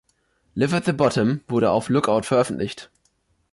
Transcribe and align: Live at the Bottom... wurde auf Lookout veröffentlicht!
Live 0.55 0.73
at 0.75 0.85
the 0.85 0.93
Bottom... 0.93 1.41
wurde 1.47 1.69
auf 1.69 1.87
Lookout 1.89 2.23
veröffentlicht! 2.25 2.89